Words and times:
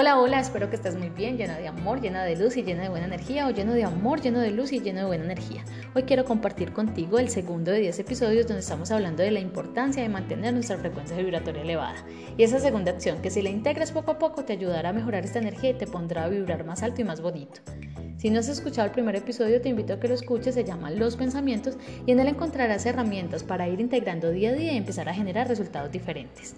Hola, 0.00 0.16
hola, 0.16 0.38
espero 0.38 0.70
que 0.70 0.76
estés 0.76 0.94
muy 0.94 1.08
bien, 1.08 1.36
llena 1.36 1.58
de 1.58 1.66
amor, 1.66 2.00
llena 2.00 2.22
de 2.22 2.36
luz 2.36 2.56
y 2.56 2.62
llena 2.62 2.84
de 2.84 2.88
buena 2.88 3.06
energía, 3.06 3.48
o 3.48 3.50
lleno 3.50 3.72
de 3.72 3.82
amor, 3.82 4.20
lleno 4.20 4.38
de 4.38 4.52
luz 4.52 4.70
y 4.70 4.78
lleno 4.78 5.00
de 5.00 5.06
buena 5.06 5.24
energía. 5.24 5.64
Hoy 5.92 6.04
quiero 6.04 6.24
compartir 6.24 6.72
contigo 6.72 7.18
el 7.18 7.30
segundo 7.30 7.72
de 7.72 7.80
10 7.80 7.98
episodios 7.98 8.46
donde 8.46 8.60
estamos 8.60 8.92
hablando 8.92 9.24
de 9.24 9.32
la 9.32 9.40
importancia 9.40 10.00
de 10.00 10.08
mantener 10.08 10.54
nuestra 10.54 10.78
frecuencia 10.78 11.16
vibratoria 11.16 11.62
elevada. 11.62 11.96
Y 12.36 12.44
esa 12.44 12.60
segunda 12.60 12.92
acción, 12.92 13.20
que 13.20 13.30
si 13.30 13.42
la 13.42 13.50
integras 13.50 13.90
poco 13.90 14.12
a 14.12 14.18
poco 14.20 14.44
te 14.44 14.52
ayudará 14.52 14.90
a 14.90 14.92
mejorar 14.92 15.24
esta 15.24 15.40
energía 15.40 15.70
y 15.70 15.74
te 15.74 15.88
pondrá 15.88 16.22
a 16.22 16.28
vibrar 16.28 16.64
más 16.64 16.84
alto 16.84 17.00
y 17.00 17.04
más 17.04 17.20
bonito. 17.20 17.60
Si 18.18 18.30
no 18.30 18.38
has 18.38 18.48
escuchado 18.48 18.86
el 18.86 18.92
primer 18.92 19.16
episodio, 19.16 19.60
te 19.60 19.68
invito 19.68 19.94
a 19.94 19.98
que 19.98 20.06
lo 20.06 20.14
escuches, 20.14 20.54
se 20.54 20.62
llama 20.62 20.92
Los 20.92 21.16
Pensamientos 21.16 21.76
y 22.06 22.12
en 22.12 22.20
él 22.20 22.28
encontrarás 22.28 22.86
herramientas 22.86 23.42
para 23.42 23.66
ir 23.66 23.80
integrando 23.80 24.30
día 24.30 24.50
a 24.50 24.54
día 24.54 24.74
y 24.74 24.76
empezar 24.76 25.08
a 25.08 25.14
generar 25.14 25.48
resultados 25.48 25.90
diferentes. 25.90 26.54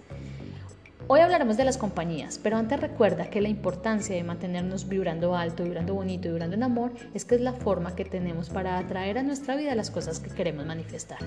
Hoy 1.13 1.19
hablaremos 1.19 1.57
de 1.57 1.65
las 1.65 1.77
compañías, 1.77 2.39
pero 2.41 2.55
antes 2.55 2.79
recuerda 2.79 3.29
que 3.29 3.41
la 3.41 3.49
importancia 3.49 4.15
de 4.15 4.23
mantenernos 4.23 4.87
vibrando 4.87 5.35
alto, 5.35 5.65
vibrando 5.65 5.93
bonito, 5.93 6.29
vibrando 6.29 6.55
en 6.55 6.63
amor, 6.63 6.93
es 7.13 7.25
que 7.25 7.35
es 7.35 7.41
la 7.41 7.51
forma 7.51 7.97
que 7.97 8.05
tenemos 8.05 8.49
para 8.49 8.77
atraer 8.77 9.17
a 9.17 9.23
nuestra 9.23 9.57
vida 9.57 9.75
las 9.75 9.91
cosas 9.91 10.21
que 10.21 10.29
queremos 10.29 10.65
manifestar. 10.65 11.19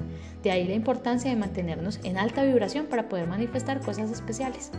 De 0.42 0.50
ahí 0.50 0.66
la 0.66 0.72
importancia 0.72 1.28
de 1.30 1.36
mantenernos 1.36 2.00
en 2.02 2.16
alta 2.16 2.44
vibración 2.44 2.86
para 2.86 3.10
poder 3.10 3.28
manifestar 3.28 3.82
cosas 3.82 4.10
especiales. 4.10 4.72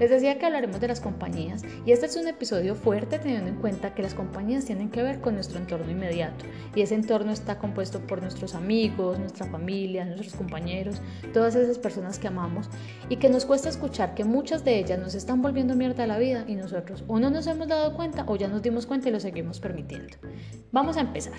Les 0.00 0.10
decía 0.10 0.38
que 0.38 0.46
hablaremos 0.46 0.80
de 0.80 0.88
las 0.88 1.00
compañías 1.00 1.62
y 1.86 1.92
este 1.92 2.06
es 2.06 2.16
un 2.16 2.26
episodio 2.26 2.74
fuerte 2.74 3.18
teniendo 3.18 3.48
en 3.48 3.56
cuenta 3.56 3.94
que 3.94 4.02
las 4.02 4.14
compañías 4.14 4.64
tienen 4.64 4.90
que 4.90 5.02
ver 5.02 5.20
con 5.20 5.34
nuestro 5.34 5.58
entorno 5.58 5.90
inmediato 5.90 6.44
y 6.74 6.82
ese 6.82 6.96
entorno 6.96 7.30
está 7.30 7.58
compuesto 7.58 8.00
por 8.00 8.20
nuestros 8.20 8.54
amigos, 8.54 9.18
nuestra 9.18 9.46
familia, 9.46 10.04
nuestros 10.04 10.34
compañeros, 10.34 11.00
todas 11.32 11.54
esas 11.54 11.78
personas 11.78 12.18
que 12.18 12.26
amamos 12.26 12.68
y 13.08 13.16
que 13.16 13.28
nos 13.28 13.44
cuesta 13.44 13.68
escuchar 13.68 14.14
que 14.14 14.24
muchas 14.24 14.64
de 14.64 14.78
ellas 14.78 14.98
nos 14.98 15.14
están 15.14 15.42
volviendo 15.42 15.76
mierda 15.76 16.04
a 16.04 16.08
la 16.08 16.18
vida 16.18 16.44
y 16.48 16.56
nosotros 16.56 17.04
o 17.06 17.20
no 17.20 17.30
nos 17.30 17.46
hemos 17.46 17.68
dado 17.68 17.94
cuenta 17.94 18.24
o 18.26 18.36
ya 18.36 18.48
nos 18.48 18.62
dimos 18.62 18.86
cuenta 18.86 19.08
y 19.08 19.12
lo 19.12 19.20
seguimos 19.20 19.60
permitiendo. 19.60 20.16
Vamos 20.72 20.96
a 20.96 21.02
empezar. 21.02 21.34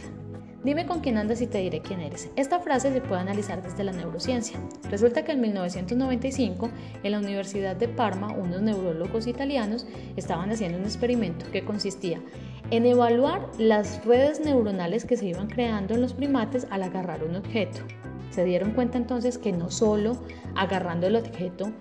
Dime 0.66 0.88
con 0.88 1.02
quién 1.02 1.20
andas 1.20 1.42
y 1.42 1.48
te 1.48 1.60
diré 1.60 1.82
quién 1.82 2.02
eres. 2.02 2.32
Esta 2.36 2.60
frase 2.60 2.92
se 2.92 3.00
puede 3.00 3.22
analizar 3.22 3.62
desde 3.62 3.84
la 3.84 3.92
neurociencia. 3.92 4.60
Resulta 4.90 5.24
que 5.24 5.34
en 5.34 5.42
1995, 5.42 6.72
en 7.04 7.12
la 7.12 7.20
Universidad 7.20 7.76
de 7.76 7.88
Parma, 7.88 8.34
unos 8.34 8.64
neurólogos 8.64 9.28
italianos 9.28 9.86
estaban 10.16 10.50
haciendo 10.50 10.80
un 10.80 10.86
experimento 10.86 11.46
que 11.52 11.64
consistía 11.64 12.20
en 12.72 12.88
evaluar 12.88 13.48
las 13.60 14.04
redes 14.06 14.40
neuronales 14.40 15.06
que 15.06 15.18
se 15.18 15.28
iban 15.28 15.50
creando 15.50 15.94
en 15.94 16.02
los 16.02 16.14
primates 16.14 16.66
al 16.72 16.82
agarrar 16.82 17.24
un 17.24 17.36
objeto. 17.36 17.82
Se 18.32 18.44
dieron 18.44 18.72
cuenta 18.72 18.98
entonces 18.98 19.38
que 19.38 19.52
no 19.52 19.70
solo 19.70 20.18
agarrando 20.56 21.06
el 21.06 21.16
objeto 21.16 21.72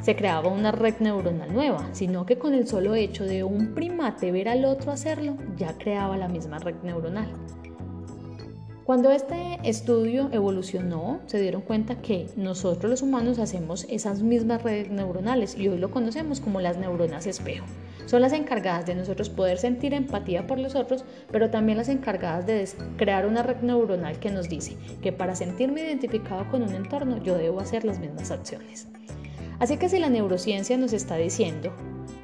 se 0.00 0.16
creaba 0.16 0.48
una 0.48 0.72
red 0.72 0.94
neuronal 1.00 1.52
nueva, 1.52 1.90
sino 1.92 2.24
que 2.24 2.38
con 2.38 2.54
el 2.54 2.66
solo 2.66 2.94
hecho 2.94 3.26
de 3.26 3.44
un 3.44 3.74
primate 3.74 4.32
ver 4.32 4.48
al 4.48 4.64
otro 4.64 4.92
hacerlo, 4.92 5.36
ya 5.58 5.76
creaba 5.76 6.16
la 6.16 6.26
misma 6.26 6.58
red 6.58 6.76
neuronal. 6.82 7.28
Cuando 8.84 9.10
este 9.12 9.58
estudio 9.62 10.30
evolucionó, 10.32 11.20
se 11.26 11.40
dieron 11.40 11.60
cuenta 11.60 12.00
que 12.00 12.26
nosotros 12.36 12.90
los 12.90 13.02
humanos 13.02 13.38
hacemos 13.38 13.86
esas 13.88 14.22
mismas 14.22 14.62
redes 14.62 14.90
neuronales 14.90 15.56
y 15.56 15.68
hoy 15.68 15.78
lo 15.78 15.90
conocemos 15.90 16.40
como 16.40 16.60
las 16.60 16.78
neuronas 16.78 17.26
espejo. 17.26 17.66
Son 18.06 18.22
las 18.22 18.32
encargadas 18.32 18.86
de 18.86 18.96
nosotros 18.96 19.28
poder 19.28 19.58
sentir 19.58 19.94
empatía 19.94 20.46
por 20.46 20.58
los 20.58 20.74
otros, 20.74 21.04
pero 21.30 21.50
también 21.50 21.78
las 21.78 21.88
encargadas 21.88 22.46
de 22.46 22.68
crear 22.96 23.26
una 23.26 23.42
red 23.42 23.60
neuronal 23.60 24.18
que 24.18 24.30
nos 24.30 24.48
dice 24.48 24.76
que 25.02 25.12
para 25.12 25.36
sentirme 25.36 25.82
identificado 25.82 26.48
con 26.50 26.62
un 26.62 26.74
entorno 26.74 27.22
yo 27.22 27.36
debo 27.36 27.60
hacer 27.60 27.84
las 27.84 28.00
mismas 28.00 28.30
acciones. 28.30 28.88
Así 29.60 29.76
que 29.76 29.90
si 29.90 29.98
la 29.98 30.08
neurociencia 30.08 30.78
nos 30.78 30.94
está 30.94 31.16
diciendo 31.16 31.72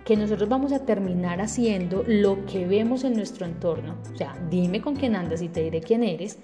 que 0.06 0.16
nosotros 0.16 0.48
vamos 0.48 0.72
a 0.72 0.78
terminar 0.86 1.40
haciendo 1.40 2.04
lo 2.06 2.46
que 2.46 2.64
vemos 2.64 3.02
en 3.02 3.14
nuestro 3.14 3.44
entorno. 3.44 3.96
O 4.14 4.16
sea, 4.16 4.38
dime 4.48 4.80
con 4.80 4.94
quién 4.94 5.16
andas 5.16 5.42
y 5.42 5.48
te 5.48 5.64
diré 5.64 5.80
quién 5.80 6.04
eres. 6.04 6.38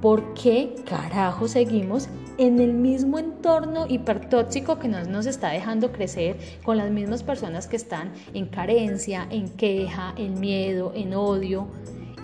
¿Por 0.00 0.32
qué 0.32 0.74
carajo 0.88 1.48
seguimos 1.48 2.08
en 2.38 2.60
el 2.60 2.72
mismo 2.72 3.18
entorno 3.18 3.84
hipertóxico 3.86 4.78
que 4.78 4.88
nos, 4.88 5.06
nos 5.06 5.26
está 5.26 5.50
dejando 5.50 5.92
crecer 5.92 6.38
con 6.64 6.78
las 6.78 6.90
mismas 6.90 7.22
personas 7.22 7.66
que 7.66 7.76
están 7.76 8.12
en 8.32 8.46
carencia, 8.46 9.26
en 9.30 9.50
queja, 9.50 10.14
en 10.16 10.40
miedo, 10.40 10.92
en 10.94 11.14
odio? 11.14 11.68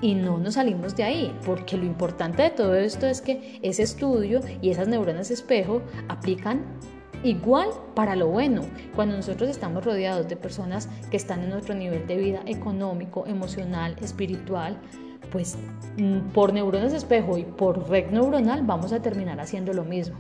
y 0.01 0.15
no 0.15 0.37
nos 0.37 0.55
salimos 0.55 0.95
de 0.97 1.05
ahí, 1.05 1.35
porque 1.47 1.79
lo 1.79 1.85
importante 1.85 2.43
de 2.43 2.51
todo 2.51 2.75
esto 2.75 3.07
es 3.07 3.23
que 3.23 3.59
ese 3.63 3.85
estudio 3.85 4.43
y 4.61 4.69
esas 4.69 4.87
neuronas 4.87 5.31
espejo 5.31 5.81
aplican 6.09 6.63
Igual 7.25 7.71
para 7.95 8.17
lo 8.17 8.29
bueno, 8.29 8.63
cuando 8.95 9.17
nosotros 9.17 9.49
estamos 9.49 9.83
rodeados 9.83 10.29
de 10.29 10.37
personas 10.37 10.91
que 11.11 11.17
están 11.17 11.43
en 11.43 11.55
otro 11.55 11.75
nivel 11.75 12.07
de 12.07 12.19
vida 12.19 12.43
económico, 12.45 13.25
emocional, 13.27 13.97
espiritual, 14.03 14.79
pues 15.33 15.57
mm, 15.97 16.33
por 16.35 16.53
neuronas 16.53 16.93
espejo 16.93 17.39
y 17.39 17.45
por 17.45 17.89
red 17.89 18.11
neuronal 18.11 18.63
vamos 18.63 18.93
a 18.93 19.01
terminar 19.01 19.41
haciendo 19.41 19.73
lo 19.73 19.85
mismo. 19.85 20.19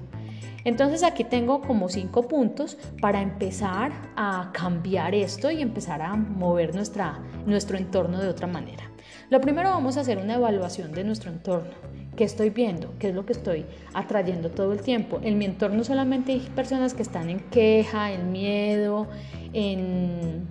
Entonces 0.65 1.03
aquí 1.03 1.25
tengo 1.25 1.61
como 1.61 1.91
cinco 1.91 2.27
puntos 2.27 2.79
para 3.03 3.21
empezar 3.21 3.93
a 4.17 4.51
cambiar 4.55 5.15
esto 5.15 5.51
y 5.51 5.61
empezar 5.61 6.01
a 6.01 6.17
mover 6.17 6.75
nuestra, 6.75 7.21
nuestro 7.45 7.77
entorno 7.77 8.19
de 8.19 8.29
otra 8.29 8.47
manera. 8.47 8.91
Lo 9.29 9.43
primero 9.43 9.69
vamos 9.69 9.99
a 9.99 10.01
hacer 10.01 10.17
una 10.17 10.37
evaluación 10.37 10.93
de 10.93 11.05
nuestro 11.05 11.31
entorno. 11.31 11.75
¿Qué 12.17 12.23
estoy 12.23 12.51
viendo? 12.51 12.95
¿Qué 13.01 13.09
es 13.09 13.15
lo 13.15 13.27
que 13.27 13.33
estoy 13.33 13.65
atrayendo 13.93 14.51
todo 14.51 14.73
el 14.73 14.81
tiempo? 14.81 15.19
En 15.23 15.37
mi 15.37 15.47
entorno 15.47 15.83
solamente 15.83 16.33
hay 16.33 16.41
personas 16.55 16.95
que 16.95 17.03
están 17.03 17.29
en 17.29 17.41
queja, 17.41 18.13
en 18.13 18.31
miedo, 18.31 19.09
en 19.53 20.47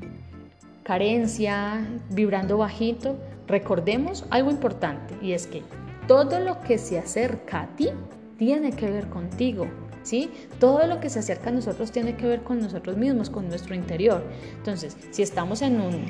carencia, 0.84 1.88
vibrando 2.10 2.58
bajito. 2.58 3.16
Recordemos 3.48 4.26
algo 4.30 4.52
importante 4.52 5.16
y 5.22 5.32
es 5.32 5.48
que 5.48 5.64
todo 6.06 6.42
lo 6.42 6.60
que 6.60 6.78
se 6.78 7.00
acerca 7.00 7.62
a 7.62 7.68
ti 7.76 7.90
tiene 8.38 8.72
que 8.72 8.92
ver 8.92 9.08
contigo. 9.08 9.68
¿Sí? 10.04 10.30
Todo 10.60 10.86
lo 10.86 11.00
que 11.00 11.10
se 11.10 11.20
acerca 11.20 11.50
a 11.50 11.54
nosotros 11.54 11.94
tiene 11.94 12.18
que 12.18 12.28
ver 12.28 12.44
con 12.44 12.60
nosotros 12.60 12.98
mismos, 12.98 13.30
con 13.30 13.48
nuestro 13.48 13.74
interior. 13.74 14.22
Entonces, 14.58 14.98
si 15.12 15.22
estamos 15.22 15.62
en 15.62 15.80
un 15.80 16.08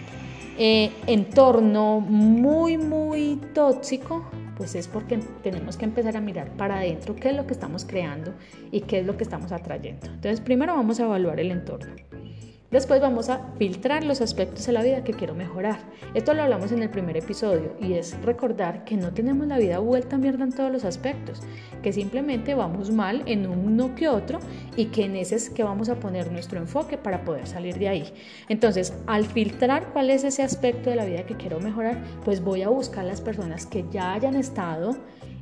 eh, 0.58 0.92
entorno 1.06 2.00
muy, 2.00 2.80
muy 2.80 3.40
tóxico, 3.54 4.26
pues 4.58 4.76
es 4.76 4.88
porque 4.88 5.20
tenemos 5.42 5.78
que 5.78 5.86
empezar 5.86 6.18
a 6.18 6.22
mirar 6.22 6.52
para 6.58 6.78
adentro 6.78 7.16
qué 7.16 7.30
es 7.30 7.36
lo 7.36 7.48
que 7.48 7.54
estamos 7.54 7.86
creando 7.86 8.34
y 8.72 8.82
qué 8.82 9.00
es 9.00 9.06
lo 9.06 9.18
que 9.18 9.24
estamos 9.24 9.52
atrayendo. 9.52 10.08
Entonces, 10.08 10.42
primero 10.42 10.76
vamos 10.76 11.00
a 11.00 11.04
evaluar 11.04 11.40
el 11.40 11.52
entorno. 11.52 11.94
Después 12.74 13.02
vamos 13.02 13.30
a 13.30 13.40
filtrar 13.60 14.04
los 14.04 14.20
aspectos 14.20 14.66
de 14.66 14.72
la 14.72 14.82
vida 14.82 15.04
que 15.04 15.14
quiero 15.14 15.36
mejorar. 15.36 15.78
Esto 16.16 16.34
lo 16.34 16.42
hablamos 16.42 16.72
en 16.72 16.82
el 16.82 16.90
primer 16.90 17.16
episodio 17.16 17.76
y 17.80 17.94
es 17.94 18.20
recordar 18.24 18.84
que 18.84 18.98
no 18.98 19.14
tenemos 19.14 19.46
la 19.46 19.60
vida 19.60 19.78
vuelta 19.78 20.16
a 20.16 20.20
mierda 20.20 20.44
en 20.44 20.52
todos 20.52 20.72
los 20.72 20.84
aspectos, 20.84 21.42
que 21.84 21.94
simplemente 21.94 22.56
vamos 22.56 22.90
mal 22.90 23.22
en 23.28 23.46
uno 23.46 23.94
que 23.94 24.08
otro 24.08 24.40
y 24.76 24.86
que 24.86 25.06
en 25.06 25.16
ese 25.18 25.36
es 25.36 25.52
que 25.52 25.62
vamos 25.62 25.88
a 25.90 26.00
poner 26.00 26.32
nuestro 26.32 26.58
enfoque 26.58 26.98
para 26.98 27.24
poder 27.24 27.46
salir 27.46 27.78
de 27.78 27.90
ahí. 27.90 28.12
Entonces, 28.50 28.92
al 29.06 29.26
filtrar 29.26 29.94
cuál 29.94 30.10
es 30.10 30.24
ese 30.24 30.42
aspecto 30.42 30.90
de 30.90 30.96
la 30.96 31.06
vida 31.06 31.28
que 31.28 31.38
quiero 31.38 31.60
mejorar, 31.60 32.04
pues 32.26 32.44
voy 32.44 32.64
a 32.64 32.70
buscar 32.70 33.06
las 33.06 33.22
personas 33.22 33.68
que 33.68 33.86
ya 33.92 34.14
hayan 34.14 34.34
estado 34.34 34.98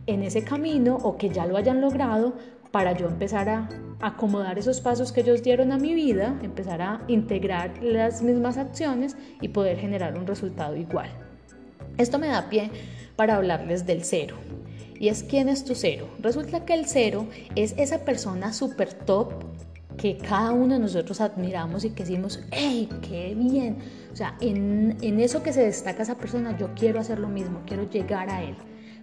en 0.06 0.24
ese 0.24 0.44
camino 0.44 0.98
o 0.98 1.16
que 1.16 1.30
ya 1.30 1.46
lo 1.46 1.56
hayan 1.56 1.80
logrado 1.80 2.34
para 2.72 2.94
yo 2.94 3.08
empezar 3.08 3.50
a 3.50 3.70
acomodar 4.00 4.58
esos 4.58 4.82
pasos 4.82 5.12
que 5.12 5.22
ellos 5.22 5.44
dieron 5.44 5.72
a 5.72 5.78
mi 5.78 5.94
vida, 5.94 6.40
empezar 6.42 6.82
a 6.82 7.02
integrar 7.08 7.84
las 7.84 8.22
mismas 8.22 8.58
acciones 8.58 9.16
y 9.42 9.50
poder 9.50 9.78
generar 9.78 10.18
un 10.18 10.26
resultado 10.26 10.76
igual. 10.76 11.10
Esto 11.98 12.18
me 12.18 12.28
da 12.28 12.50
pie 12.50 12.72
para 13.16 13.36
hablarles 13.36 13.86
del 13.86 14.04
cero. 14.04 14.38
¿Y 15.00 15.10
es 15.10 15.24
quién 15.24 15.50
es 15.50 15.66
tu 15.66 15.76
cero? 15.76 16.08
Resulta 16.20 16.64
que 16.64 16.74
el 16.74 16.86
cero 16.86 17.28
es 17.56 17.74
esa 17.78 18.06
persona 18.06 18.54
súper 18.54 18.94
top 18.94 19.34
que 19.98 20.18
cada 20.18 20.52
uno 20.52 20.76
de 20.76 20.80
nosotros 20.80 21.20
admiramos 21.22 21.84
y 21.84 21.90
que 21.90 22.04
decimos, 22.04 22.40
¡hey, 22.52 22.88
qué 23.02 23.36
bien! 23.36 23.78
O 24.12 24.16
sea, 24.16 24.36
en, 24.40 24.98
en 25.02 25.20
eso 25.20 25.44
que 25.44 25.54
se 25.54 25.64
destaca 25.64 26.04
esa 26.04 26.18
persona, 26.18 26.58
yo 26.58 26.70
quiero 26.76 27.00
hacer 27.00 27.20
lo 27.20 27.28
mismo, 27.28 27.62
quiero 27.66 27.90
llegar 27.90 28.30
a 28.30 28.44
él 28.44 28.56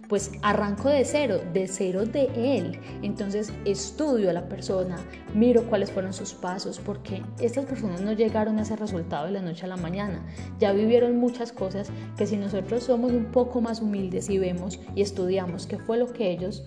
pues 0.09 0.31
arranco 0.41 0.89
de 0.89 1.05
cero, 1.05 1.39
de 1.53 1.67
cero 1.67 2.03
de 2.05 2.29
él. 2.35 2.79
Entonces 3.03 3.53
estudio 3.63 4.31
a 4.31 4.33
la 4.33 4.49
persona, 4.49 4.97
miro 5.35 5.63
cuáles 5.69 5.91
fueron 5.91 6.11
sus 6.11 6.33
pasos, 6.33 6.79
porque 6.79 7.21
estas 7.39 7.65
personas 7.65 8.01
no 8.01 8.11
llegaron 8.11 8.57
a 8.57 8.63
ese 8.63 8.75
resultado 8.75 9.27
de 9.27 9.33
la 9.33 9.41
noche 9.41 9.65
a 9.65 9.69
la 9.69 9.77
mañana. 9.77 10.25
Ya 10.59 10.73
vivieron 10.73 11.17
muchas 11.17 11.53
cosas 11.53 11.91
que 12.17 12.25
si 12.25 12.35
nosotros 12.37 12.83
somos 12.83 13.11
un 13.11 13.25
poco 13.25 13.61
más 13.61 13.81
humildes 13.81 14.29
y 14.29 14.39
vemos 14.39 14.79
y 14.95 15.03
estudiamos 15.03 15.67
qué 15.67 15.77
fue 15.77 15.97
lo 15.97 16.11
que 16.11 16.31
ellos 16.31 16.65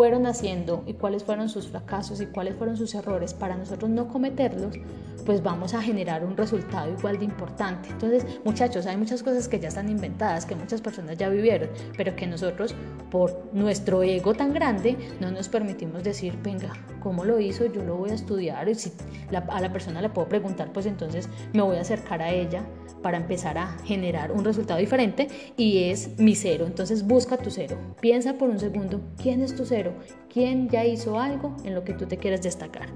fueron 0.00 0.24
haciendo 0.24 0.82
y 0.86 0.94
cuáles 0.94 1.24
fueron 1.24 1.50
sus 1.50 1.68
fracasos 1.68 2.22
y 2.22 2.26
cuáles 2.26 2.54
fueron 2.54 2.74
sus 2.74 2.94
errores 2.94 3.34
para 3.34 3.54
nosotros 3.54 3.90
no 3.90 4.08
cometerlos, 4.08 4.78
pues 5.26 5.42
vamos 5.42 5.74
a 5.74 5.82
generar 5.82 6.24
un 6.24 6.38
resultado 6.38 6.90
igual 6.90 7.18
de 7.18 7.26
importante. 7.26 7.90
Entonces, 7.90 8.24
muchachos, 8.42 8.86
hay 8.86 8.96
muchas 8.96 9.22
cosas 9.22 9.46
que 9.46 9.60
ya 9.60 9.68
están 9.68 9.90
inventadas, 9.90 10.46
que 10.46 10.54
muchas 10.54 10.80
personas 10.80 11.18
ya 11.18 11.28
vivieron, 11.28 11.68
pero 11.98 12.16
que 12.16 12.26
nosotros, 12.26 12.74
por 13.10 13.50
nuestro 13.52 14.02
ego 14.02 14.32
tan 14.32 14.54
grande, 14.54 14.96
no 15.20 15.30
nos 15.30 15.50
permitimos 15.50 16.02
decir, 16.02 16.34
venga, 16.42 16.72
¿cómo 17.02 17.26
lo 17.26 17.38
hizo? 17.38 17.66
Yo 17.66 17.84
lo 17.84 17.96
voy 17.96 18.08
a 18.08 18.14
estudiar 18.14 18.70
y 18.70 18.76
si 18.76 18.90
a 19.36 19.60
la 19.60 19.70
persona 19.70 20.00
le 20.00 20.08
puedo 20.08 20.30
preguntar, 20.30 20.72
pues 20.72 20.86
entonces 20.86 21.28
me 21.52 21.60
voy 21.60 21.76
a 21.76 21.82
acercar 21.82 22.22
a 22.22 22.30
ella 22.30 22.64
para 23.02 23.16
empezar 23.16 23.58
a 23.58 23.76
generar 23.84 24.32
un 24.32 24.44
resultado 24.44 24.78
diferente 24.78 25.28
y 25.56 25.84
es 25.90 26.18
mi 26.18 26.34
cero. 26.34 26.66
Entonces 26.66 27.06
busca 27.06 27.36
tu 27.36 27.50
cero. 27.50 27.76
Piensa 28.00 28.34
por 28.34 28.50
un 28.50 28.58
segundo, 28.58 29.00
¿quién 29.20 29.42
es 29.42 29.54
tu 29.54 29.64
cero? 29.64 29.92
¿Quién 30.32 30.68
ya 30.68 30.84
hizo 30.84 31.18
algo 31.18 31.56
en 31.64 31.74
lo 31.74 31.84
que 31.84 31.94
tú 31.94 32.06
te 32.06 32.16
quieres 32.16 32.42
destacar? 32.42 32.88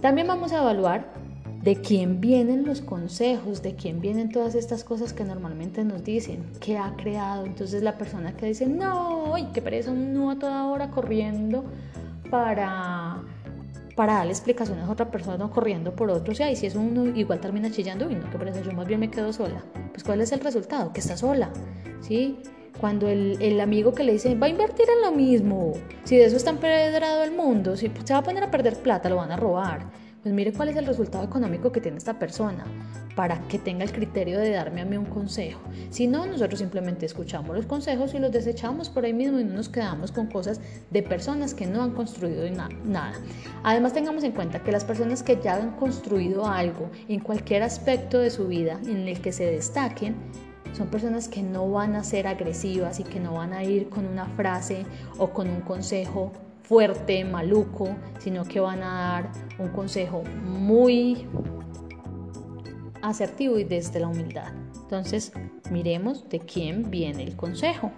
También 0.00 0.26
vamos 0.26 0.52
a 0.52 0.58
evaluar 0.58 1.12
de 1.62 1.74
quién 1.74 2.20
vienen 2.20 2.64
los 2.64 2.80
consejos, 2.80 3.60
de 3.60 3.74
quién 3.74 4.00
vienen 4.00 4.30
todas 4.30 4.54
estas 4.54 4.84
cosas 4.84 5.12
que 5.12 5.24
normalmente 5.24 5.82
nos 5.82 6.04
dicen, 6.04 6.44
qué 6.60 6.78
ha 6.78 6.94
creado. 6.96 7.44
Entonces 7.44 7.82
la 7.82 7.98
persona 7.98 8.36
que 8.36 8.46
dice, 8.46 8.66
no, 8.66 9.34
ay, 9.34 9.48
qué 9.52 9.60
pereza, 9.62 9.92
no 9.92 10.30
a 10.30 10.38
toda 10.38 10.66
hora 10.66 10.90
corriendo 10.90 11.64
para 12.30 13.22
para 13.96 14.14
darle 14.14 14.30
explicaciones 14.32 14.84
a 14.84 14.92
otra 14.92 15.10
persona 15.10 15.48
corriendo 15.50 15.96
por 15.96 16.10
otro, 16.10 16.32
o 16.32 16.36
sea, 16.36 16.50
y 16.50 16.54
si 16.54 16.66
es 16.66 16.76
uno 16.76 17.06
igual 17.06 17.40
termina 17.40 17.70
chillando, 17.70 18.08
y 18.08 18.14
no, 18.14 18.30
que 18.30 18.38
parece, 18.38 18.62
yo 18.62 18.70
más 18.72 18.86
bien 18.86 19.00
me 19.00 19.10
quedo 19.10 19.32
sola. 19.32 19.64
Pues 19.90 20.04
¿cuál 20.04 20.20
es 20.20 20.30
el 20.30 20.40
resultado? 20.40 20.92
Que 20.92 21.00
está 21.00 21.16
sola, 21.16 21.50
¿sí? 22.00 22.38
Cuando 22.78 23.08
el, 23.08 23.38
el, 23.40 23.58
amigo 23.58 23.92
que 23.92 24.04
le 24.04 24.12
dice, 24.12 24.34
va 24.34 24.46
a 24.46 24.50
invertir 24.50 24.86
en 24.94 25.02
lo 25.02 25.16
mismo, 25.16 25.72
si 26.04 26.16
de 26.16 26.26
eso 26.26 26.36
está 26.36 26.50
empedrado 26.50 27.24
el 27.24 27.32
mundo, 27.32 27.74
si 27.74 27.90
se 28.04 28.12
va 28.12 28.20
a 28.20 28.22
poner 28.22 28.44
a 28.44 28.50
perder 28.50 28.76
plata, 28.76 29.08
lo 29.08 29.16
van 29.16 29.32
a 29.32 29.36
robar 29.36 30.06
pues 30.26 30.34
mire 30.34 30.52
cuál 30.52 30.70
es 30.70 30.76
el 30.76 30.86
resultado 30.86 31.22
económico 31.22 31.70
que 31.70 31.80
tiene 31.80 31.98
esta 31.98 32.18
persona 32.18 32.64
para 33.16 33.40
que 33.48 33.58
tenga 33.58 33.82
el 33.82 33.90
criterio 33.90 34.38
de 34.38 34.50
darme 34.50 34.82
a 34.82 34.84
mí 34.84 34.96
un 34.96 35.06
consejo. 35.06 35.60
Si 35.90 36.06
no, 36.06 36.26
nosotros 36.26 36.60
simplemente 36.60 37.06
escuchamos 37.06 37.56
los 37.56 37.66
consejos 37.66 38.14
y 38.14 38.18
los 38.18 38.30
desechamos 38.30 38.90
por 38.90 39.06
ahí 39.06 39.14
mismo 39.14 39.40
y 39.40 39.44
no 39.44 39.54
nos 39.54 39.70
quedamos 39.70 40.12
con 40.12 40.26
cosas 40.26 40.60
de 40.90 41.02
personas 41.02 41.54
que 41.54 41.66
no 41.66 41.82
han 41.82 41.92
construido 41.92 42.48
nada. 42.84 43.14
Además, 43.64 43.94
tengamos 43.94 44.22
en 44.22 44.32
cuenta 44.32 44.62
que 44.62 44.70
las 44.70 44.84
personas 44.84 45.22
que 45.22 45.40
ya 45.42 45.56
han 45.56 45.72
construido 45.76 46.46
algo 46.46 46.90
en 47.08 47.20
cualquier 47.20 47.62
aspecto 47.62 48.18
de 48.18 48.30
su 48.30 48.46
vida 48.46 48.78
en 48.84 49.08
el 49.08 49.20
que 49.20 49.32
se 49.32 49.46
destaquen, 49.46 50.14
son 50.76 50.88
personas 50.88 51.28
que 51.28 51.42
no 51.42 51.70
van 51.70 51.94
a 51.94 52.04
ser 52.04 52.26
agresivas 52.26 53.00
y 53.00 53.04
que 53.04 53.18
no 53.18 53.32
van 53.34 53.54
a 53.54 53.64
ir 53.64 53.88
con 53.88 54.06
una 54.06 54.26
frase 54.26 54.84
o 55.16 55.30
con 55.30 55.48
un 55.48 55.62
consejo 55.62 56.32
fuerte, 56.66 57.24
maluco, 57.24 57.88
sino 58.18 58.44
que 58.44 58.60
van 58.60 58.82
a 58.82 59.12
dar 59.12 59.30
un 59.58 59.68
consejo 59.68 60.22
muy 60.44 61.26
asertivo 63.08 63.58
y 63.58 63.64
desde 63.64 64.00
la 64.00 64.08
humildad. 64.08 64.52
Entonces, 64.82 65.32
miremos 65.70 66.28
de 66.28 66.40
quién 66.40 66.90
viene 66.90 67.22
el 67.22 67.36
consejo. 67.36 67.92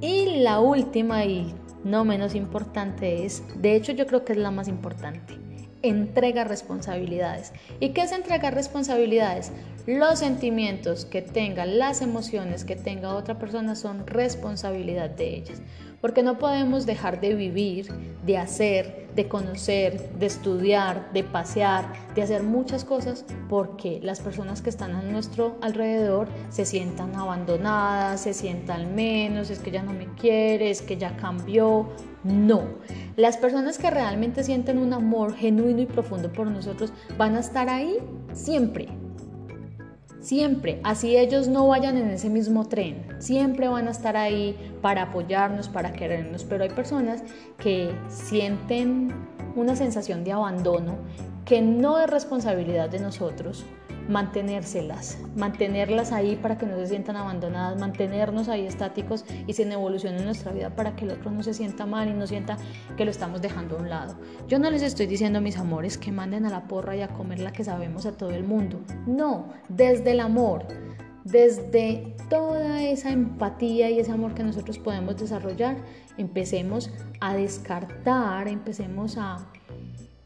Y 0.00 0.40
la 0.40 0.60
última 0.60 1.24
y 1.24 1.54
no 1.84 2.04
menos 2.04 2.34
importante 2.34 3.24
es, 3.24 3.42
de 3.56 3.74
hecho 3.74 3.92
yo 3.92 4.06
creo 4.06 4.24
que 4.24 4.32
es 4.32 4.38
la 4.38 4.50
más 4.50 4.68
importante, 4.68 5.34
entrega 5.82 6.44
responsabilidades. 6.44 7.52
¿Y 7.80 7.90
qué 7.90 8.02
es 8.02 8.12
entregar 8.12 8.54
responsabilidades? 8.54 9.52
Los 9.86 10.18
sentimientos 10.18 11.04
que 11.04 11.22
tenga, 11.22 11.66
las 11.66 12.02
emociones 12.02 12.64
que 12.64 12.76
tenga 12.76 13.14
otra 13.14 13.38
persona 13.38 13.74
son 13.74 14.06
responsabilidad 14.06 15.10
de 15.10 15.36
ellas 15.36 15.62
porque 16.00 16.22
no 16.22 16.38
podemos 16.38 16.86
dejar 16.86 17.20
de 17.20 17.34
vivir, 17.34 17.88
de 18.24 18.38
hacer, 18.38 19.08
de 19.14 19.28
conocer, 19.28 20.10
de 20.18 20.26
estudiar, 20.26 21.12
de 21.12 21.24
pasear, 21.24 21.92
de 22.14 22.22
hacer 22.22 22.42
muchas 22.42 22.84
cosas 22.84 23.24
porque 23.48 24.00
las 24.02 24.20
personas 24.20 24.62
que 24.62 24.70
están 24.70 24.94
a 24.94 25.02
nuestro 25.02 25.56
alrededor 25.60 26.28
se 26.48 26.64
sientan 26.64 27.14
abandonadas, 27.16 28.20
se 28.22 28.34
sientan 28.34 28.94
menos, 28.94 29.50
es 29.50 29.58
que 29.58 29.70
ya 29.70 29.82
no 29.82 29.92
me 29.92 30.06
quiere, 30.14 30.70
es 30.70 30.82
que 30.82 30.96
ya 30.96 31.16
cambió. 31.16 31.88
No, 32.22 32.64
las 33.16 33.38
personas 33.38 33.78
que 33.78 33.90
realmente 33.90 34.44
sienten 34.44 34.78
un 34.78 34.92
amor 34.92 35.34
genuino 35.34 35.80
y 35.80 35.86
profundo 35.86 36.30
por 36.30 36.46
nosotros 36.48 36.92
van 37.16 37.34
a 37.34 37.40
estar 37.40 37.70
ahí 37.70 37.96
siempre, 38.34 38.88
Siempre, 40.20 40.80
así 40.84 41.16
ellos 41.16 41.48
no 41.48 41.66
vayan 41.66 41.96
en 41.96 42.10
ese 42.10 42.28
mismo 42.28 42.68
tren, 42.68 43.06
siempre 43.20 43.68
van 43.68 43.88
a 43.88 43.90
estar 43.90 44.18
ahí 44.18 44.54
para 44.82 45.04
apoyarnos, 45.04 45.70
para 45.70 45.94
querernos, 45.94 46.44
pero 46.44 46.64
hay 46.64 46.70
personas 46.70 47.22
que 47.56 47.90
sienten 48.08 49.14
una 49.56 49.76
sensación 49.76 50.22
de 50.22 50.32
abandono 50.32 50.98
que 51.46 51.62
no 51.62 51.98
es 51.98 52.08
responsabilidad 52.08 52.90
de 52.90 53.00
nosotros, 53.00 53.64
mantenérselas, 54.10 55.18
mantenerlas 55.36 56.12
ahí 56.12 56.36
para 56.36 56.58
que 56.58 56.66
no 56.66 56.76
se 56.76 56.88
sientan 56.88 57.16
abandonadas, 57.16 57.78
mantenernos 57.78 58.48
ahí 58.48 58.66
estáticos 58.66 59.24
y 59.46 59.52
sin 59.52 59.70
evolución 59.72 60.16
en 60.16 60.24
nuestra 60.24 60.52
vida 60.52 60.74
para 60.74 60.96
que 60.96 61.04
el 61.04 61.12
otro 61.12 61.30
no 61.30 61.42
se 61.42 61.54
sienta 61.54 61.86
mal 61.86 62.08
y 62.08 62.12
no 62.12 62.26
sienta 62.26 62.58
que 62.96 63.04
lo 63.04 63.10
estamos 63.10 63.40
dejando 63.40 63.76
a 63.76 63.80
un 63.80 63.88
lado. 63.88 64.16
Yo 64.48 64.58
no 64.58 64.70
les 64.70 64.82
estoy 64.82 65.06
diciendo, 65.06 65.40
mis 65.40 65.56
amores, 65.56 65.96
que 65.96 66.12
manden 66.12 66.44
a 66.44 66.50
la 66.50 66.66
porra 66.66 66.96
y 66.96 67.02
a 67.02 67.08
comer 67.08 67.38
la 67.38 67.52
que 67.52 67.64
sabemos 67.64 68.04
a 68.04 68.12
todo 68.12 68.30
el 68.30 68.44
mundo. 68.44 68.80
No, 69.06 69.48
desde 69.68 70.10
el 70.10 70.20
amor, 70.20 70.66
desde 71.24 72.16
toda 72.28 72.82
esa 72.82 73.10
empatía 73.10 73.90
y 73.90 74.00
ese 74.00 74.12
amor 74.12 74.34
que 74.34 74.42
nosotros 74.42 74.78
podemos 74.78 75.16
desarrollar, 75.16 75.76
empecemos 76.18 76.90
a 77.20 77.34
descartar, 77.34 78.48
empecemos 78.48 79.16
a 79.16 79.46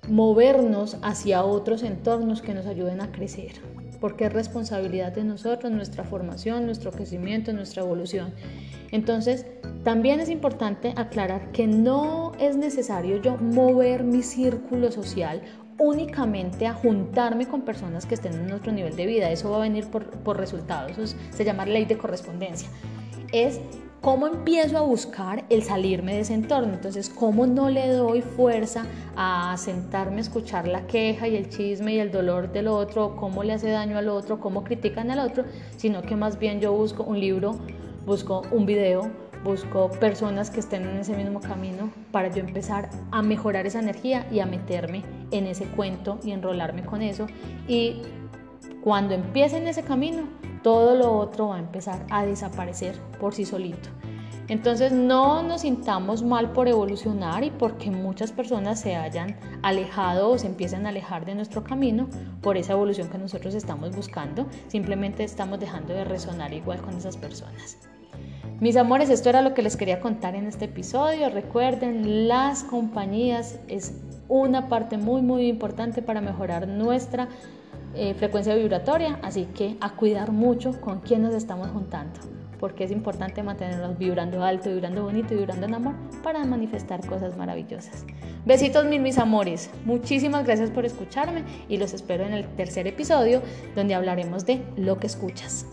movernos 0.09 0.97
hacia 1.03 1.45
otros 1.45 1.83
entornos 1.83 2.43
que 2.43 2.55
nos 2.55 2.67
ayuden 2.67 3.01
a 3.01 3.13
crecer, 3.13 3.53
porque 4.01 4.27
es 4.27 4.33
responsabilidad 4.33 5.13
de 5.13 5.25
nosotros, 5.25 5.73
nuestra 5.73 6.05
formación, 6.05 6.67
nuestro 6.67 6.91
crecimiento, 6.93 7.53
nuestra 7.53 7.83
evolución. 7.83 8.35
Entonces, 8.91 9.47
también 9.83 10.21
es 10.21 10.29
importante 10.29 10.95
aclarar 10.97 11.51
que 11.53 11.67
no 11.67 12.33
es 12.39 12.57
necesario 12.57 13.21
yo 13.21 13.37
mover 13.37 14.05
mi 14.05 14.23
círculo 14.23 14.93
social 14.93 15.43
únicamente 15.79 16.67
a 16.67 16.75
juntarme 16.75 17.47
con 17.47 17.63
personas 17.63 18.07
que 18.07 18.15
estén 18.15 18.35
en 18.35 18.53
otro 18.53 18.73
nivel 18.73 18.95
de 18.97 19.07
vida. 19.07 19.31
Eso 19.31 19.51
va 19.51 19.57
a 19.57 19.61
venir 19.61 19.87
por, 19.87 20.11
por 20.21 20.39
resultados. 20.39 20.97
Eso 20.97 21.17
se 21.31 21.45
llama 21.45 21.67
ley 21.67 21.85
de 21.85 21.99
correspondencia. 21.99 22.69
Es 23.33 23.61
¿Cómo 24.05 24.27
empiezo 24.27 24.77
a 24.77 24.83
buscar 24.83 25.47
el 25.49 25.63
salirme 25.63 26.13
de 26.13 26.21
ese 26.21 26.35
entorno? 26.35 26.75
Entonces, 26.75 27.09
¿cómo 27.09 27.47
no 27.47 27.71
le 27.71 27.89
doy 27.89 28.21
fuerza 28.21 28.85
a 29.17 29.57
sentarme 29.57 30.19
a 30.19 30.21
escuchar 30.21 30.69
la 30.69 30.87
queja 30.87 31.27
y 31.27 31.37
el 31.37 31.49
chisme 31.49 31.95
y 31.95 32.01
el 32.01 32.13
dolor 32.13 32.53
del 32.53 32.69
otro, 32.69 33.17
cómo 33.17 33.43
le 33.43 33.55
hace 33.55 33.71
daño 33.71 33.97
al 33.97 34.11
otro, 34.11 34.41
cómo 34.41 34.63
critican 34.63 35.11
al 35.11 35.21
otro, 35.21 35.45
sino 35.79 36.03
que 36.03 36.17
más 36.17 36.39
bien 36.39 36.61
yo 36.61 36.75
busco 36.75 37.03
un 37.03 37.19
libro, 37.19 37.57
busco 38.05 38.43
un 38.51 38.67
video, 38.67 39.11
busco 39.43 39.91
personas 39.93 40.51
que 40.51 40.61
estén 40.61 40.83
en 40.83 40.99
ese 40.99 41.17
mismo 41.17 41.41
camino 41.41 41.91
para 42.13 42.29
yo 42.29 42.41
empezar 42.41 42.91
a 43.11 43.23
mejorar 43.23 43.67
esa 43.67 43.79
energía 43.79 44.27
y 44.31 44.41
a 44.41 44.45
meterme 44.45 45.03
en 45.31 45.47
ese 45.47 45.65
cuento 45.65 46.19
y 46.23 46.33
enrolarme 46.33 46.85
con 46.85 47.01
eso. 47.01 47.27
Y 47.67 48.03
cuando 48.83 49.15
empiece 49.15 49.57
en 49.57 49.67
ese 49.67 49.83
camino, 49.83 50.25
todo 50.65 50.97
lo 50.97 51.13
otro 51.19 51.49
va 51.49 51.57
a 51.57 51.61
empezar 51.61 52.07
a 52.11 52.25
desaparecer 52.25 52.99
por 53.21 53.35
sí 53.35 53.45
solito. 53.45 53.91
Entonces 54.49 54.93
no 54.93 55.43
nos 55.43 55.61
sintamos 55.61 56.23
mal 56.23 56.53
por 56.53 56.69
evolucionar 56.69 57.45
y 57.45 57.51
porque 57.51 57.91
muchas 57.91 58.33
personas 58.33 58.81
se 58.81 58.97
hayan 58.97 59.37
alejado 59.63 60.31
o 60.31 60.39
se 60.39 60.47
empiecen 60.47 60.87
a 60.87 60.89
alejar 60.89 61.27
de 61.27 61.35
nuestro 61.35 61.65
camino 61.65 62.09
por 62.41 62.57
esa 62.57 62.73
evolución 62.73 63.11
que 63.11 63.19
nosotros 63.19 63.55
estamos 63.55 63.95
buscando. 63.95 64.47
Simplemente 64.69 65.23
estamos 65.23 65.61
dejando 65.61 65.93
de 65.93 66.05
resonar 66.05 66.55
igual 66.55 66.81
con 66.81 66.97
esas 66.97 67.19
personas. 67.19 67.79
Mis 68.61 68.77
amores, 68.77 69.11
esto 69.11 69.29
era 69.29 69.43
lo 69.43 69.53
que 69.53 69.63
les 69.63 69.77
quería 69.77 70.01
contar 70.01 70.35
en 70.35 70.47
este 70.47 70.65
episodio. 70.65 71.29
Recuerden, 71.29 72.27
las 72.27 72.65
compañías 72.65 73.59
es 73.69 74.01
una 74.29 74.69
parte 74.69 74.97
muy 74.97 75.21
muy 75.21 75.47
importante 75.47 76.01
para 76.01 76.23
mejorar 76.23 76.69
nuestra 76.69 77.29
eh, 77.95 78.15
frecuencia 78.15 78.55
vibratoria, 78.55 79.19
así 79.23 79.47
que 79.55 79.77
a 79.81 79.91
cuidar 79.91 80.33
mucho 80.33 80.81
con 80.81 81.01
quién 81.01 81.23
nos 81.23 81.35
estamos 81.35 81.69
juntando, 81.69 82.21
porque 82.59 82.85
es 82.85 82.91
importante 82.91 83.43
mantenernos 83.43 83.99
vibrando 83.99 84.43
alto, 84.43 84.71
vibrando 84.71 85.05
bonito 85.05 85.35
y 85.35 85.39
vibrando 85.39 85.67
en 85.67 85.75
amor 85.75 85.95
para 86.23 86.45
manifestar 86.45 87.07
cosas 87.07 87.37
maravillosas. 87.37 88.05
Besitos 88.45 88.85
mil 88.87 89.01
mis 89.01 89.19
amores, 89.19 89.71
muchísimas 89.85 90.45
gracias 90.45 90.71
por 90.71 90.85
escucharme 90.85 91.45
y 91.69 91.79
los 91.79 91.93
espero 91.95 92.25
en 92.25 92.33
el 92.33 92.47
tercer 92.57 92.87
episodio 92.87 93.43
donde 93.75 93.95
hablaremos 93.95 94.45
de 94.45 94.63
lo 94.77 94.99
que 94.99 95.07
escuchas. 95.07 95.67